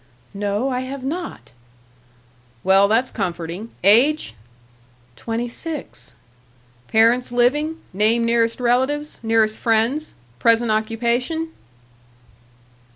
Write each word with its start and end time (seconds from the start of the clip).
"No, 0.33 0.69
I 0.69 0.79
have 0.79 1.03
not." 1.03 1.51
"Well, 2.63 2.87
that's 2.87 3.11
comforting.... 3.11 3.69
Age?" 3.83 4.33
"Twenty 5.15 5.47
six." 5.47 6.15
"Parents 6.87 7.31
living? 7.31 7.77
Name 7.93 8.25
nearest 8.25 8.59
relatives? 8.59 9.19
Nearest 9.21 9.59
friends? 9.59 10.15
Present 10.39 10.71
occupation?" 10.71 11.49